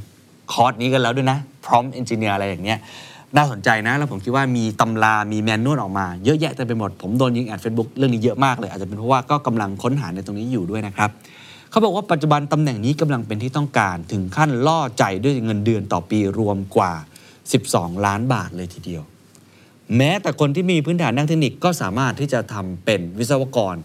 [0.51, 2.79] คอร์สนี้กันแล้วด้วยนะ Prompt Engineer อะไรอย่างเงี้ย
[3.37, 11.09] น่าสนใจนะ แล้วผมคิดว่ามีตำรา มี manual ออกมา เยอะแยะเต็มไปหมด ผมโดนยิง ad เฟซบุ๊กเรื่องนี้เยอะมากเลย อาจจะเป็นเพราะว่าก็กำลังค้นหาในตรงนี้อยู่ด้วยนะครับ
[11.69, 16.93] เขาบอกว่าปัจจุบันตำแหน่งนี้กำลังเป็นที่ต้องการถึงขั้นล่อใจด้วยเงินเดือนต่อปีรวมกว่า
[17.49, 19.03] 12 ล้านบาทเลยทีเดียว
[19.97, 23.75] แม้แต่คนที่มีพื้นฐานด้านเทคนิคก็สามารถที่จะทำเป็นวิศวกร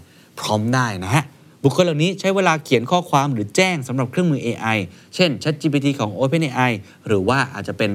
[0.40, 1.24] พร้อมได้นะฮะ
[1.62, 4.78] บุคคลเหล่านี้ใช้เวลาเขียนข้อความหรือแจ้งสำหรับเครื่องมือ AI
[5.14, 6.72] เช่น ChatGPT ของ OpenAI
[7.06, 7.90] หรือว่าอาจจะเป็น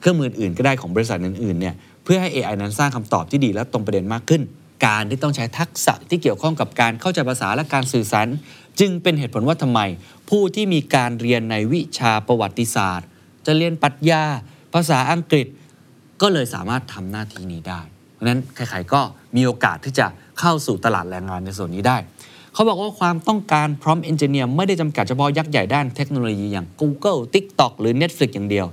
[0.00, 1.74] เครื่องมืออื่นก็ได้ของบริษัทอื่นๆเนี่ย
[2.04, 4.42] เพื่อให้ AI นั้นสร้างคำตอบที่ดีและตรงประเด็นมากขึ้น
[4.86, 8.26] การที่ต้องใช้ทักษะที่เกี่ยวข้องกับการเข้าใจภาษาและการสื่อสาร
[8.80, 9.80] จึงเป็นเหตุผลว่าทำไม
[10.30, 13.06] ผู้ที่มีการเรียนในวิชาประวัติศาสตร์
[13.46, 14.22] จะเรียนปรัชญา
[14.74, 15.46] ภาษาอังกฤษ
[16.22, 17.80] ก็เลยสามารถทำหน้าที่นี้ได้
[18.12, 19.00] เพราะฉะนั้นใครๆก็
[19.36, 20.06] มีโอกาสที่จะ
[20.40, 21.96] เข้าสู่ตลาดแรงงานในส่วนนี้ได้
[22.54, 28.66] เขาบอกว่าความต้องการพร้อมเอนจิเนียร์ไม่ได้จำกัดเฉพาะยักษ์ใหญ่ด้านเทคโนโลยีอย่าง Google TikTok หรือ Netflix อย่างเดียว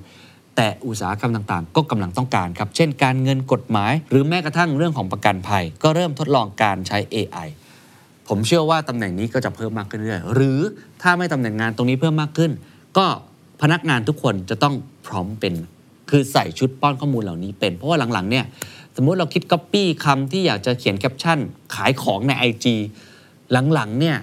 [0.55, 7.47] แต่อุตสาหกรรมต่างๆ ก็กำลังต้องการครับ เช่น การเงินกฎหมาย หรือแม้กระทั่งเรื่องของประกันภัย ก็เริ่มทดลองการใช้ AI
[8.29, 10.59] ผมเชื่อว่าตำแหน่งนี้ก็จะเพิ่มมากขึ้นเรื่อยๆหรือ
[11.01, 12.51] ถ้าไม่ตำแหน่งงานตรงนี้เพิ่มมากขึ้น
[12.97, 13.05] ก็
[13.61, 14.75] พนักงานทุกคนจะต้อง
[15.07, 15.53] prompt เป็น
[16.09, 18.45] คือใส่ชุดป้อนข้อมูลเหล่านี้เป็น เพราะว่าหลังๆเนี่ย
[18.95, 21.39] สมมุติเราคิดก๊อปปี้คำที่อยากจะเขียนแคปชั่น
[21.75, 22.65] ขายของใน IG
[23.73, 24.17] หลังๆเนี่ย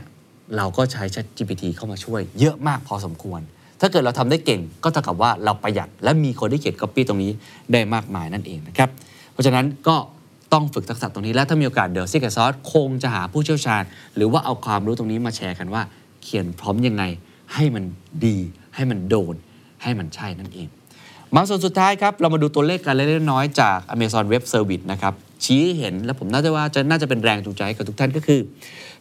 [0.56, 3.40] เราก็ใช้ ChatGPT เข้ามาช่วย เยอะมากพอสมควร
[3.80, 7.32] ถ้าเกิดเราทำได้เก่งก็เท่ากับว่าเราประหยัด และมีคนที่เขียน Copy ตรงนี้
[7.72, 8.88] ได้มากมายนั่นเองนะครับ
[9.32, 9.96] เพราะฉะนั้นก็
[10.54, 13.82] ต้องฝึกทักษะตรงนี้และถ้ามีโอกาสเดี๋ยว Secret Sauce คงจะหาผู้เชี่ยวชาญ
[14.16, 15.82] หรือว่าเอาความรู้ตรงนี้มาแชร์กันว่า
[16.22, 17.04] เขียนพร้อมยังไง
[17.54, 17.84] ให้มัน
[18.26, 18.38] ดี
[18.74, 19.34] ให้มันโดน
[19.82, 20.68] ให้มันใช่นั่นเอง
[21.34, 25.14] มาส่วนสุดท้ายครับ เรามาดูตัวเลขกันเล็กน้อยจาก Amazon Web Service นะครับ
[25.44, 28.40] ชี้เห็นและผมน่าจะว่าจะน่าจะเป็นแรงจูงใจกับทุกท่านก็คือ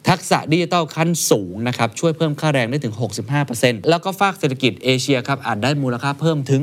[0.10, 2.96] ทักษะดิจิทัลขั้นสูงนะครับช่วยเพิ่มค่าแรงได้ถึง
[3.42, 6.62] 65%แล้วก็ฝากเศรษฐกิจเอเชียครับอาจได้มูลค่าเพิ่มถึง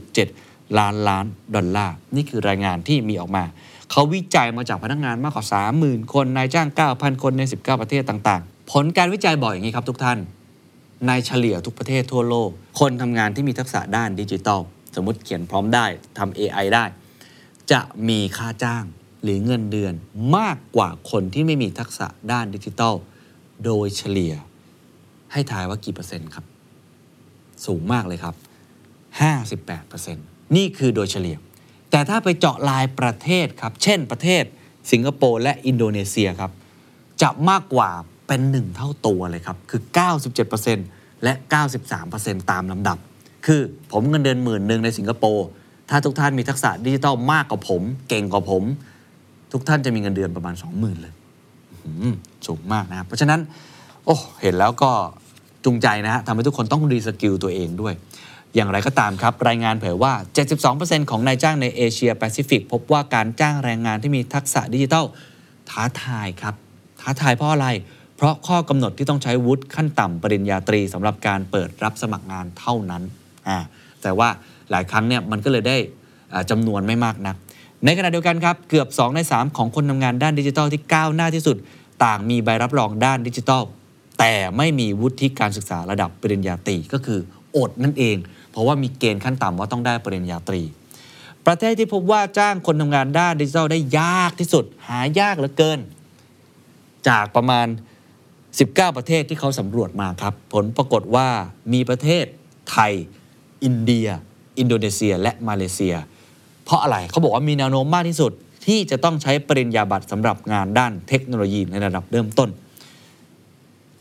[0.00, 3.44] 4.7 ล้านล้านดอลลาร์นี่คือรายงานที่มีออกมา
[3.92, 5.46] เขาวิจัยมาจากพนักงานมากกว่า
[5.78, 10.18] 30,000 คนนายจ้าง 9,000 คนใน 19 ประเทศต่างๆ ผลการวิจัยบอกอย่างนี้ครับทุกท่าน
[11.06, 12.50] ในเฉลี่ยทุกประเทศทั่วโลก
[12.80, 14.60] คนทำงานที่มีทักษะด้านดิจิทัล
[14.94, 15.86] สมมติเขียนพร้อมได้
[16.18, 16.84] ทำ AI ได้
[17.72, 18.84] จะมีค่าจ้าง
[19.22, 19.94] หรือเงินเดือน
[20.36, 22.94] มากกว่าคนที่ไม่มีทักษะด้านดิจิทัล
[23.64, 24.34] โดยเฉลี่ย
[25.32, 26.44] ให้ทายว่ากี่เปอร์เซ็นต์ครับ
[27.66, 28.34] สูงมากเลยครับ
[29.24, 31.36] 58%นี่คือโดยเฉลี่ย
[31.92, 34.44] แต่ถ้าไปเจาะลายประเทศครับ เช่นประเทศ
[34.92, 36.50] สิงคโปร์และอินโดนีเซียครับ
[37.22, 37.90] จะมากกว่า
[38.26, 39.80] เป็นหนึ่งเท่าตัวเลยครับ คือ
[40.52, 41.32] 97%และ
[41.92, 42.98] 93%ตามลำดับ
[43.46, 43.60] คือ
[43.92, 45.46] ผมเงินเดือนหมื่นหนึ่งในสิงคโปร์
[45.90, 48.62] ถ้าทุกท่านมีทักษะดิจิทัลมากกว่าผม เก่งกว่าผม
[49.52, 51.14] ทุกท่านจะมีเงินเดือนประมาณ 20,000 เลย
[52.46, 53.40] สูงมากนะครับ เพราะฉะนั้น
[54.04, 54.90] โอ้ เห็นแล้วก็
[55.64, 57.94] จูงใจนะฮะทำให้ทุกคนต้อง reskill ตัวเองด้วย
[58.54, 60.12] อย่างไรก็ตามครับ รายงานเผยว่า
[60.62, 65.04] 72%ของนายจ้างในเอเชียแปซิฟิกพบว่าการจ้างแรงงานที่มีทักษะดิจิทัล
[65.70, 66.54] ท้าทายครับ
[67.00, 67.68] ท้าทายเพราะอะไร
[68.16, 73.02] เพราะข้อกำหนดที่ต้องใช้วุฒิขั้นต่ำปริญญาตรีสำหรับการเปิดรับสมัครงานเท่านั้น
[73.48, 73.58] อ่า
[74.02, 74.28] แต่ว่า
[74.70, 75.76] หลายครั้งเนี่ยมันก็เลยได้
[76.32, 77.36] อ่าจำนวนไม่มากนัก
[77.84, 81.56] ในขณะเดียวกันครับ เกือบ 2 ใน 3 ของคนทำงานด้านดิจิทัลที่ก้าวหน้าที่สุด
[82.04, 83.62] ต่างมีใบรับรองด้านดิจิทัล
[84.18, 87.20] แต่ไม่มีวุฒิการศึกษาระดับปริญญาตรีก็คือ
[87.56, 88.16] อดนั่นเอง
[88.52, 90.62] เพราะว่ามีเกณฑ์ขั้นต่ำว่าต้องได้ปริญญาตรี
[91.46, 95.80] ประเทศที่พบว่าจ้างคนทำงานด้านดิจิทัลได้ยากที่สุด หายากเหลือเกิน
[97.08, 97.66] จากประมาณ
[98.32, 101.28] 19 ประเทศที่เขาสำรวจมาครับ ผลปรากฏว่า
[101.72, 102.24] มีประเทศ
[102.70, 102.92] ไทย
[103.64, 104.08] อินเดีย
[104.58, 105.94] อินโดนีเซีย และมาเลเซีย
[106.64, 108.32] เพราะอะไรเขาบอกว่ามีแนวโน้มมากที่สุด
[108.66, 112.48] ที่จะต้องใช้ปริญญาบัตรสำหรับงานด้านเทคโนโลยีในระดับเริ่มต้น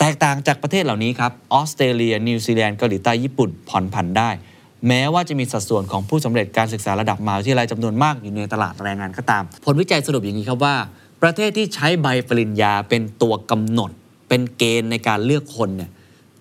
[0.04, 4.30] แตกต่างจากประเทศเหล่านี้ครับออสเตรเลีย นิวซีแลนด์เกาหลีใต้ญี่ปุ่นผ่อนผันได้
[4.88, 10.76] แม้ว่าจะมีสัดส่วนของผู้สำเร็จการศึกษาระดับมหาวิทยาลัยจำนวนมากอยู่ในตลาดแรงงานก็ตาม ผลวิจัยสรุปอย่างนี้ครับว่า
[11.22, 13.92] ประเทศที่ใช้ใบปริญญาเป็นตัวกำหนด
[14.30, 15.92] เป็นเกณฑ์ในการเลือกคนเนี่ย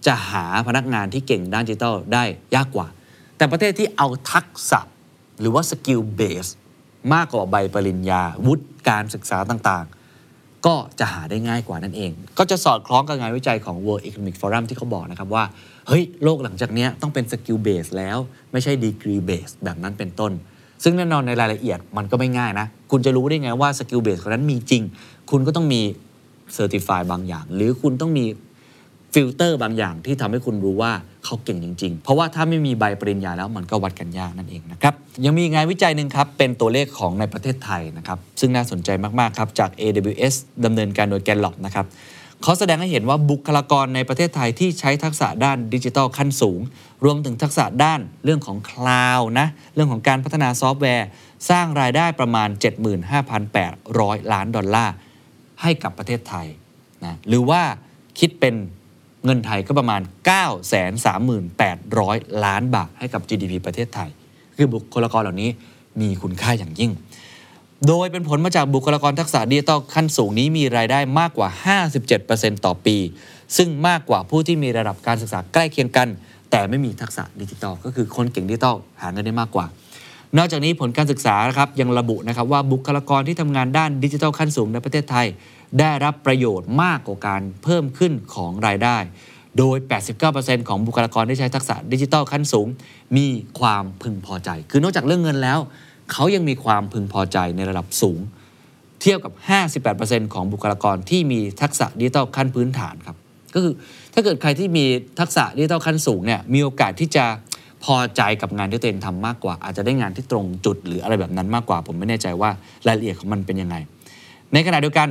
[0.06, 2.86] จะหาพนักงานที่เก่งด้านดิจิทัลได้ยากกว่า
[3.36, 4.80] แต่ประเทศที่เอาทักษะ
[5.40, 6.46] หรือว่า skill-based
[7.14, 9.99] มากกว่าใบปริญญาวุฒิการศึกษาต่างๆ
[10.66, 15.44] ก็จะหาได้ง่ายกว่านั่นเอง ก็จะสอดคล้องกับงานวิจัยของ World Economic Forum ที่เขาบอกนะครับว่า
[15.88, 18.18] เฮ้ย โลกหลังจากนี้ต้องเป็น skill-based แล้ว
[18.52, 20.32] ไม่ใช่ degree-based แบบนั้นเป็นต้น
[20.82, 24.82] ซึ่งแน่นอนในรายละเอียดมันก็ไม่ง่ายนะ คุณจะรู้ได้ไงว่า skill-based คนนั้นมีจริง
[25.30, 25.80] คุณก็ต้องมี
[26.54, 28.24] certify บางอย่าง หรือคุณต้องมี
[29.14, 30.92] ฟิลเตอร์บางอย่างที่ทำให้คุณรู้ว่า
[31.24, 34.94] เขาเก่งจริง ๆ เพราะว่าถ้าไม่มีใบปริญญาแล้วมันก็วัดกันยากนั่นเองนะครับ
[35.24, 38.88] ยังมีงานวิจัยหนึ่งครับ เป็นตัวเลขของในประเทศไทยนะครับ ซึ่งน่าสนใจ
[39.20, 41.86] มาก ๆ ครับ จาก AWS ดำเนินการโดย Gallup นะครับ
[42.42, 46.60] เขาแสดงให้เห็นว่าบุคลากรในประเทศไทยที่ใช้ทักษะด้านดิจิทัลขั้นสูง
[47.04, 51.08] รวมถึงทักษะด้านเรื่องของ cloud นะ เรื่องของการพัฒนาซอฟต์แวร์
[51.50, 52.48] สร้างรายได้ประมาณ
[53.20, 54.94] 75,800 ล้านดอลลาร์
[55.62, 56.46] ให้กับประเทศไทย
[57.04, 57.62] นะหรือว่า
[58.18, 58.54] คิดเป็น
[59.24, 60.00] เงินไทยก็ประมาณ
[60.82, 64.10] 938,000 ล้านบาทให้กับ GDP ประเทศไทย
[64.56, 65.50] คือบุคลากรเหล่านี้
[66.00, 66.90] มีคุณค่าอย่างยิ่ง
[67.86, 71.48] โดยเป็นผลมาจากบุคลากรทักษะดิจิทัลขั้นสูงนี้มีรายได้มากกว่า
[72.06, 72.96] 57%ต่อปี
[73.56, 76.08] ซึ่งมากกว่าผู้ที่มีระดับการศึกษาใกล้เคียงกัน
[76.50, 79.66] แต่ไม่มีทักษะดิจิทัลก็คือคนเก่งดิจิทัลหาเงินได้มากกว่า
[80.38, 85.26] นอกจากนี้ผลการศึกษานะครับยังระบุนะครับว่าบุคลากรที่ทำงานด้านดิจิทัลขั้นสูงในประเทศไทย
[85.78, 88.96] ได้รับประโยชน์มากกว่าการเพิ่มขึ้นของรายได้
[89.58, 89.76] โดย
[90.22, 92.66] 89%ของบุคลากรที่ใช้ทักษะดิจิทัลขั้นสูง
[93.16, 93.26] มี
[93.60, 95.58] ความพึงพอใจ คือนอกจากเรื่องเงินแล้ว
[96.12, 98.18] เขายังมีความพึงพอใจในระดับสูง
[99.00, 99.32] เทียบกับ
[99.82, 103.16] 58%ของบุคลากรที่มีทักษะดิจิทัลขั้นพื้นฐานครับ
[103.54, 103.74] ก็คือ
[104.14, 104.84] ถ้าเกิดใครที่มี
[105.20, 107.24] ทักษะดิจิทัลขั้นสูงเนี่ยมีโอกาสที่จะ
[107.84, 112.50] พอใจกับงานที่ตัวเองทำมากกว่า อาจจะได้งานที่ตรงจุดหรืออะไรแบบนั้นมากกว่า ผมไม่แน่ใจว่า
[112.86, 113.76] รายละเอียดของมันเป็นยังไง
[114.52, 115.08] ในขณะเดียวกัน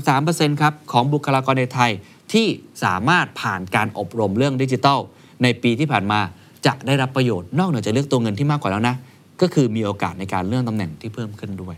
[0.00, 1.90] 93%ครับของบุคลากรในไทย
[2.32, 2.46] ที่
[2.84, 4.98] สามารถผ่านการอบรมเรื่องดิจิทัล
[5.42, 6.20] ในปีที่ผ่านมา
[6.66, 8.96] จะได้รับประโยชน์นอกเหนือจากเรื่องตัวเงินที่มากกว่าแล้วนะ
[9.40, 11.76] ก็คือมีโอกาสในการเลื่อนตำแหน่งที่เพิ่มขึ้นด้วย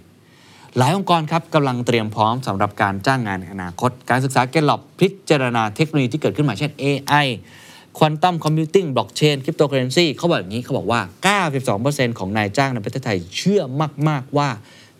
[0.77, 7.27] หลายองค์กรครับกำลังเตรียมพร้อมสำหรับการจ้างงานในอนาคต การศึกษา Gallup พิจารณาเทคโนโลยีที่เกิดขึ้นใหม่เช่น AI
[7.99, 11.01] quantum computing blockchain cryptocurrency เขาบอกอย่างนี้เขาบอกว่า
[11.59, 13.61] 92%ของนายจ้างในประเทศไทยเชื่อ
[14.09, 14.49] มาก ๆ ว่า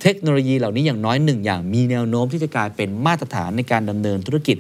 [0.03, 4.57] เทคโนโลยีเหล่านี้อย่างน้อยหนึ่งอย่างมีแนวโน้มที่จะกลายเป็นมาตรฐานในการดำเนินธุรกิจ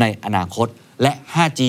[0.00, 0.66] ในอนาคต
[1.02, 1.60] และ 5G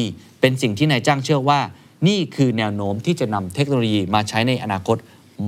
[0.41, 1.59] เป็นสิ่งที่นายจ้างเชื่อว่า
[2.07, 4.97] นี่คือแนวโน้มที่จะนำเทคโนโลยีมาใช้ในอนาคต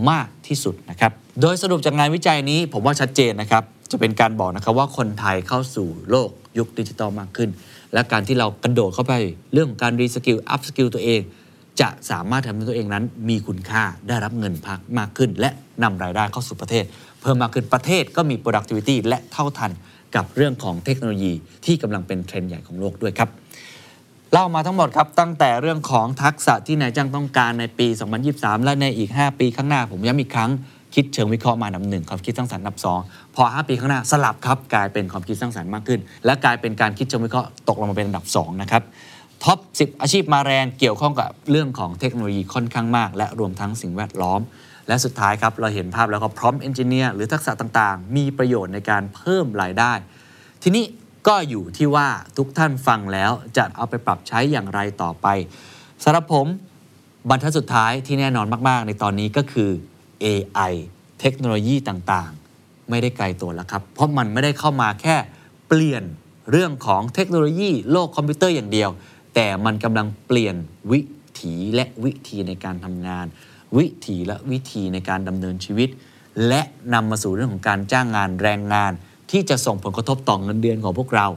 [0.10, 7.50] มากที่สุดนะครับ โดยสรุปจากงานวิจัยนี้ผมว่าชัดเจนนะครับ จะเป็นการบอกนะครับว่าคนไทยเข้าสู่โลกยุคดิจิตอลมากขึ้น
[7.94, 9.14] และการที่เรากระโดดเข้าไป
[9.54, 11.22] เรื่องของการ reskill upskill ตัวเอง
[11.82, 15.50] จะสามารถทำให้ตัวเองนั้น มีคุณค่าได้รับเงินพักมากขึ้น และ
[15.84, 16.86] นำรายได้เข้าสู่ประเทศ
[17.22, 19.72] เพิ่มมากขึ้นประเทศก็มี productivity และเท่าทัน
[20.16, 21.34] กับเรื่องของเทคโนโลยี
[21.66, 23.30] ที่กำลังเป็นเทรนด์ใหญ่ของโลกด้วยครับ
[24.32, 27.88] เล่ามาทั้งหมดครับ ตั้งแต่เรื่องของทักษะที่นายจ้างต้องการในปี
[28.28, 30.52] 2023 และในอีก 5 ปีข้างหน้า ผมย้ำอีกครั้ง
[30.96, 33.00] คิดเชิงวิเคราะห์มาอันดับหนึ่งความคิดสร้างสรรค์อันดับสอง
[33.44, 38.84] อ 5 ปีข้างหน้าสลับครับกลายเป็นความคิดสร้างสรรค์มากขึ้น และกลายเป็นการคิดเชิงวิเคราะห์ตกลงมาเป็นอันดับ2นะครับ
[39.44, 44.42] top 10 อาชีพมาแรงเกี่ยวข้องกับเรื่องของเทคโนโลยีค่อนข้างมาก และรวมทั้งสิ่งแวดล้อม
[44.88, 49.94] และสุดท้ายครับ เราเห็นภาพแล้วก็ Prompt Engineer หรือทักษะต่างๆ มีประโยชน์ในการเพิ่มรายได้
[50.64, 50.86] ทีนี้
[51.28, 55.28] ก็อยู่ที่ว่าทุกท่านฟังแล้วจะเอาไปปรับใช้อย่างไรต่อไป
[56.04, 56.46] สำหรับผม
[57.30, 59.70] บรรทัดสุดท้ายที่แน่นอนมาก ๆ ในตอนนี้ก็คือ
[60.24, 60.74] AI
[61.20, 62.32] เทคโนโลยีต่าง
[62.90, 65.16] ไม่ได้ไกลตัวแล้วครับ เพราะมันไม่ได้เข้ามาแค่
[65.68, 66.04] เปลี่ยน
[66.52, 68.90] เรื่องของเทคโนโลยีโลกคอมพิวเตอร์อย่างเดียว
[69.36, 70.56] แต่มันกำลังเปลี่ยน
[70.92, 71.02] วิ
[71.42, 73.26] ถีและวิธีในการทำงาน
[73.78, 75.90] วิถีและวิธีในการดำเนินชีวิต
[76.48, 76.62] และ
[76.94, 78.92] นำมาสู่เรื่องของการจ้างงานแรงงาน
[79.32, 81.28] ที่จะส่งผลกระทบต่อเงินเดือนของพวกเรา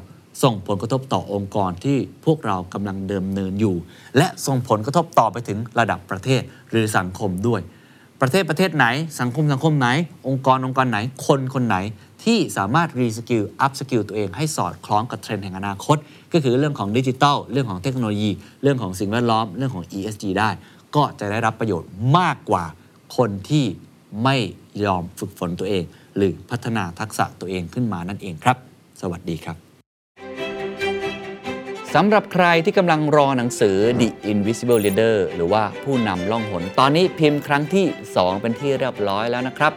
[0.42, 3.76] ส่งผลกระทบต่อองค์กรที่พวกเรากำลังเดิมเนินอยู่
[4.16, 7.60] และส่งผลกระทบต่อไปถึงระดับประเทศหรือสังคมด้วย
[8.24, 8.86] ประเทศประเทศไหน
[9.20, 9.88] สังคมสังคมไหน
[10.28, 11.76] องค์กรองค์กรไหน คนคนไหน
[12.24, 15.96] ที่สามารถ reskill upskill ตัวเองให้สอดคล้องกับเทรนด์แห่งอนาคต
[16.32, 18.30] ก็คือเรื่องของดิจิทัลเรื่องของเทคโนโลยี
[18.62, 20.50] เรื่องของสิ่งแวดล้อม เรื่องของ ESG ได้
[20.96, 22.64] ก็จะได้รับประโยชน์มากกว่า
[23.16, 23.64] คนที่
[24.24, 24.36] ไม่
[24.84, 25.84] ยอมฝึกฝนตัวเอง
[26.16, 28.56] หรือพัฒนาทักษะตัวเองขึ้นมานั่นเองครับ
[29.00, 29.61] สวัสดีครับ
[31.96, 39.72] สำหรับใครที่กำลังรอหนังสือ The Invisible Leader หรือว่าผู้นำล่องหน ตอนนี้พิมพ์ครั้งที่ 2 เป็นที่เรียบร้อยแล้วนะครับ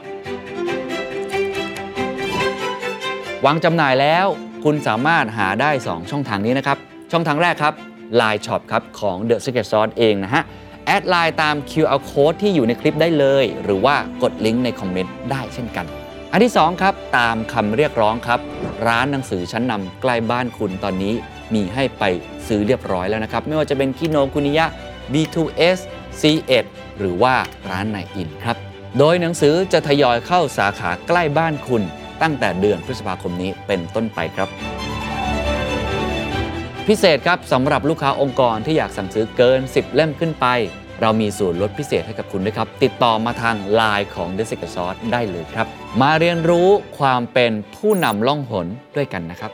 [3.46, 4.26] วางจำหน่ายแล้ว
[4.64, 6.78] คุณสามารถหาได้ 2 ช่องทางนี้นะครับ
[7.12, 7.74] ช่องทางแรกครับ
[8.20, 10.44] Line Shop ครับของ The Secret Sauce เองนะฮะ
[10.86, 15.86] แอดไลน์ตาม QR Code ที่อยู่ในคลิปได้เลย หรือว่ากดลิงก์ในคอมเมนต์ได้เช่นกัน
[16.32, 18.40] อันที่ 2 ครับ ตามคำเรียกร้องครับ
[18.88, 21.16] ร้านหนังสือชั้นนำใกล้บ้านคุณตอนนี้
[21.54, 22.04] มีให้ไป
[22.48, 24.66] ซื้อเรียบร้อยแล้วนะครับ ไม่ว่าจะเป็นคิโนคุนิยะ
[25.14, 25.80] B2S
[26.20, 26.66] C1
[27.00, 27.34] หรือว่า
[27.70, 28.58] ร้านไหนอินครับ
[28.98, 31.84] โดยหนังสือจะทยอยเข้าสาขาใกล้บ้านคุณ
[32.22, 34.50] ตั้งแต่เดือนพฤษภาคมนี้เป็นต้นไปครับ
[36.88, 40.48] พิเศษครับสำหรับลูกค้าองค์กรที่อยากสั่งซื้อเกิน 10 เล่มขึ้นไป
[41.02, 45.68] เรามีส่วนลดพิเศษให้กับคุณด้วยครับ ติดต่อมาทาง Line ของ The Secret Sauce ได้เลยครับ
[46.02, 46.68] มาเรียนรู้
[47.00, 49.52] ความเป็นผู้นำล่องหนด้วยกันนะครับ